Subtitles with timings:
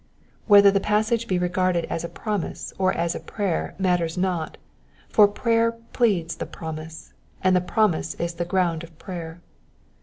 [0.47, 4.57] Whether the passage be regarded as a promise or as a prayer matters not,
[5.09, 9.41] for prayer pleads the promise, and the promise is the ground of prayer.